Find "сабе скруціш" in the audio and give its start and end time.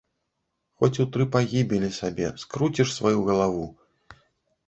1.99-2.93